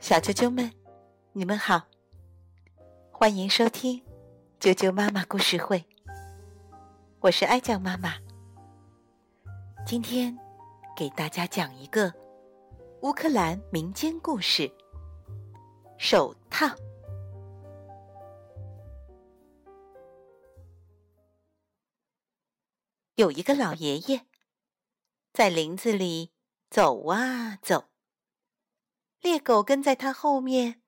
[0.00, 0.72] 小啾啾们，
[1.32, 1.82] 你们好，
[3.10, 4.02] 欢迎收听
[4.60, 5.84] 啾啾妈妈故事会。
[7.20, 8.14] 我是爱酱妈妈，
[9.84, 10.38] 今天
[10.96, 12.14] 给大家讲一个
[13.02, 14.62] 乌克兰民间故事
[15.98, 16.66] 《手套》。
[23.16, 24.26] 有一个老爷爷
[25.32, 26.30] 在林子里
[26.70, 27.87] 走啊走。
[29.20, 30.82] 猎狗跟在他后面，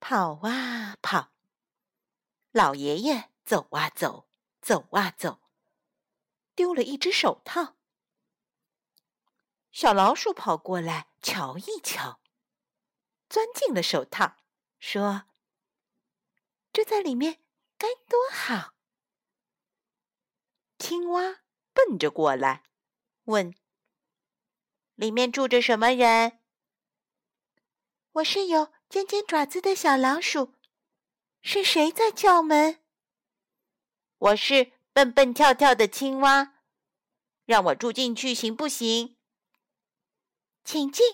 [0.00, 1.32] 跑啊跑。
[2.52, 4.28] 老爷爷走啊走，
[4.60, 5.42] 走啊走，
[6.54, 7.76] 丢了一只手套。
[9.70, 12.20] 小老鼠跑过来瞧一瞧，
[13.28, 14.38] 钻进了手套，
[14.80, 15.26] 说
[16.72, 17.40] ：“住在里面
[17.76, 18.74] 该多好。”
[20.78, 21.42] 青蛙
[21.72, 22.64] 奔着过来，
[23.24, 23.54] 问
[24.96, 26.39] ：“里面住着什么人？”
[28.20, 30.54] 我是有尖尖爪子的小老鼠，
[31.42, 32.82] 是谁在叫门？
[34.18, 36.54] 我是蹦蹦跳跳的青蛙，
[37.46, 39.16] 让我住进去行不行？
[40.64, 41.06] 请进。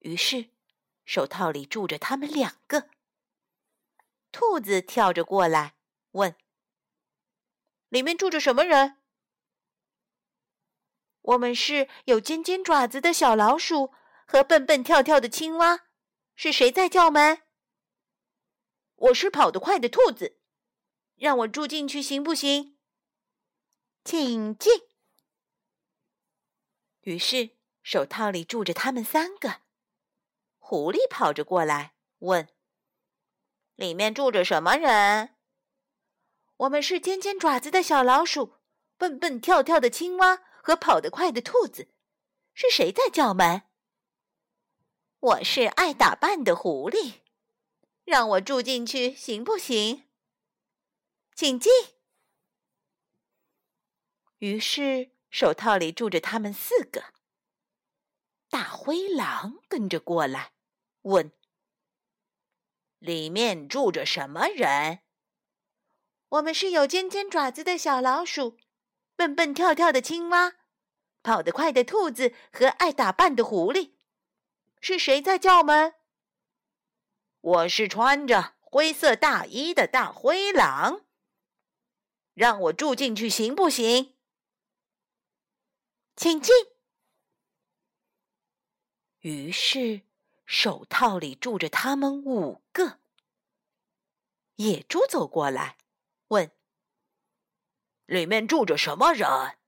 [0.00, 0.50] 于是，
[1.04, 2.90] 手套里住着他们两个。
[4.30, 5.74] 兔子跳着过来
[6.12, 6.36] 问
[7.90, 8.98] ：“里面住着什么人？”
[11.22, 13.92] 我们是有尖尖爪子的小老鼠。
[14.32, 15.80] 和蹦蹦跳跳的青蛙，
[16.34, 17.42] 是谁在叫门？
[18.94, 20.40] 我是跑得快的兔子，
[21.16, 22.78] 让我住进去行不行？
[24.02, 24.72] 请进。
[27.02, 29.60] 于是手套里住着他们三个。
[30.56, 32.48] 狐狸跑着过来问
[33.76, 35.36] ：“里面住着什么人？”
[36.56, 38.54] 我们是尖尖爪子的小老鼠、
[38.96, 41.92] 蹦蹦跳跳的青蛙和跑得快的兔子，
[42.54, 43.64] 是谁在叫门？
[45.22, 47.20] 我是爱打扮的狐狸，
[48.02, 50.08] 让我住进去行不行？
[51.36, 51.70] 请进。
[54.38, 57.04] 于是手套里住着他们四个。
[58.48, 60.54] 大灰狼跟着过来，
[61.02, 61.30] 问
[62.98, 65.02] ：“里面住着什么人？”
[66.30, 68.58] 我们是有尖尖爪子的小老鼠，
[69.14, 70.54] 蹦蹦跳跳的青蛙，
[71.22, 73.92] 跑得快的兔子和爱打扮的狐狸。
[74.84, 75.94] 是谁在叫门？
[77.40, 81.04] 我是穿着灰色大衣的大灰狼。
[82.34, 84.16] 让我住进去行不行？
[86.16, 86.52] 请进。
[89.20, 90.02] 于是
[90.44, 92.98] 手套里住着他们五个。
[94.56, 95.76] 野猪走过来
[96.26, 96.50] 问
[98.06, 99.58] ：“里面住着什么人？”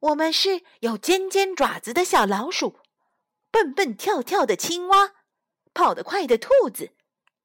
[0.00, 2.80] 我们是有尖尖爪子的小老鼠。
[3.56, 5.14] 蹦蹦跳跳的青蛙，
[5.72, 6.92] 跑得快的兔子，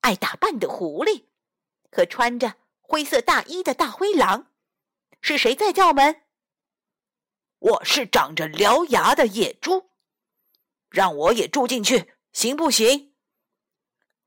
[0.02, 1.28] 爱打扮的狐狸，
[1.90, 4.52] 和穿着灰色大衣的大灰狼，
[5.22, 6.24] 是谁在叫门？
[7.60, 9.92] 我是长着獠牙的野猪，
[10.90, 13.16] 让我也住进去行不行？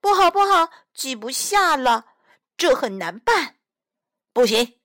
[0.00, 2.14] 不好不好，挤不下了，
[2.56, 3.58] 这很难办。
[4.32, 4.80] 不行，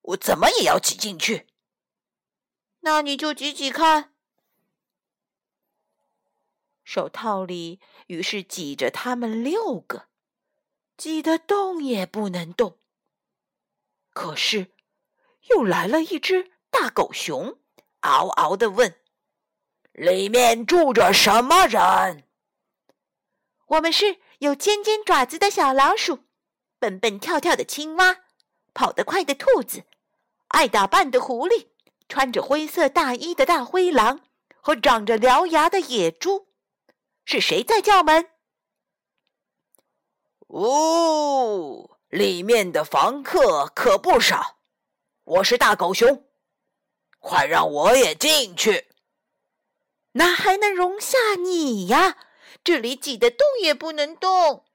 [0.00, 1.46] 我怎么也要挤进去。
[2.80, 4.11] 那你就挤挤看。
[6.92, 10.08] 手套里于是挤着他们六个，
[10.98, 12.76] 挤得动也不能动。
[14.12, 14.72] 可是，
[15.48, 17.58] 又来了一只大狗熊，
[18.00, 19.00] 嗷嗷的问
[19.92, 22.24] ：“里面住着什么人？”
[23.68, 26.24] 我们是有尖尖爪子的小老鼠，
[26.78, 28.18] 蹦蹦跳跳的青蛙，
[28.74, 29.84] 跑得快的兔子，
[30.48, 31.68] 爱打扮的狐狸，
[32.06, 34.20] 穿着灰色大衣的大灰狼，
[34.60, 36.51] 和长着獠牙的野猪。
[37.24, 38.30] 是谁在叫门？
[40.48, 44.58] 哦，里面的房客可不少。
[45.24, 46.26] 我是大狗熊，
[47.20, 48.88] 快让我也进去。
[50.12, 52.18] 哪还能容下你呀？
[52.62, 54.66] 这里挤得动也不能动。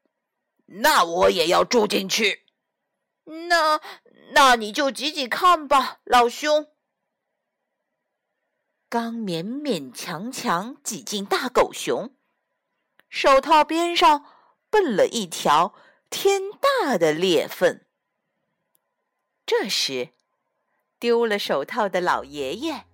[0.65, 2.45] 那我也要住进去。
[3.25, 3.79] 那
[4.31, 6.67] 那你就挤挤看吧，老兄。
[8.89, 12.16] 刚勉勉强强挤进大狗熊。
[13.09, 14.25] 手套边上
[14.69, 15.73] 蹦了一条
[16.09, 16.41] 天
[16.81, 17.81] 大的裂缝。
[19.45, 20.09] 这时，
[20.99, 22.85] 丢了手套的老爷爷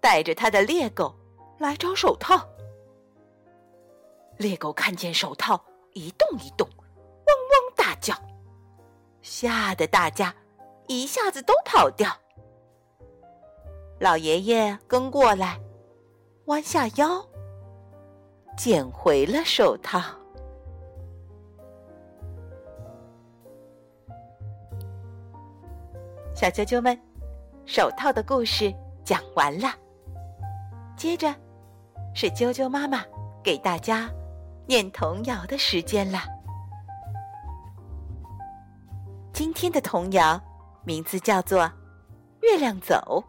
[0.00, 1.18] 带着他的猎狗
[1.58, 2.48] 来找手套。
[4.36, 6.86] 猎狗看见手套一动一动，汪
[7.26, 8.14] 汪大叫，
[9.22, 10.34] 吓得大家
[10.88, 12.10] 一下子都跑掉。
[14.00, 15.58] 老爷爷跟过来，
[16.46, 17.26] 弯下腰，
[18.56, 20.00] 捡回了手套。
[26.34, 26.98] 小啾啾们，
[27.66, 28.72] 手套的故事
[29.04, 29.68] 讲完了。
[30.96, 31.34] 接着
[32.14, 33.04] 是啾啾妈妈
[33.42, 34.10] 给大家
[34.66, 36.20] 念童谣的时间了。
[39.32, 40.40] 今天的童谣
[40.84, 41.62] 名字叫做
[42.40, 43.24] 《月亮走》。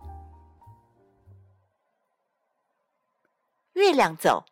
[3.73, 4.43] 月亮走，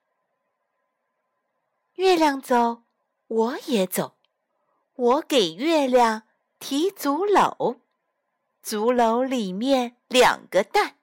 [1.96, 2.84] 月亮走，
[3.28, 4.18] 我也走。
[4.96, 6.24] 我给月亮
[6.60, 7.80] 提竹篓，
[8.62, 10.98] 竹篓里面两个蛋，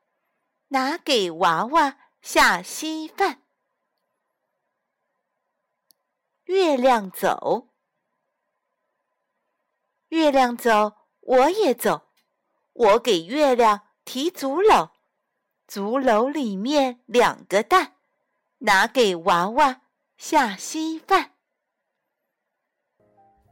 [0.68, 3.42] 拿给娃娃下稀饭。
[6.44, 7.68] 月亮走，
[10.08, 12.08] 月亮走，我也走。
[12.72, 14.90] 我给月亮提竹篓，
[15.68, 17.96] 竹篓里面两个蛋。
[18.62, 19.82] 拿给娃娃
[20.22, 21.30] 下稀饭。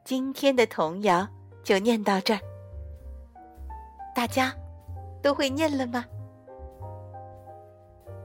[0.04, 1.26] 今天的童谣
[1.64, 2.40] 就念到这儿，
[4.14, 4.54] 大家
[5.22, 6.04] 都会念了吗？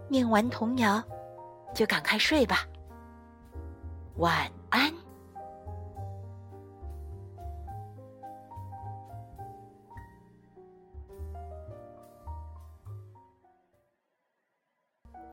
[0.09, 1.01] 念完童谣
[1.73, 2.67] 就赶快睡吧，
[4.17, 4.51] 晚。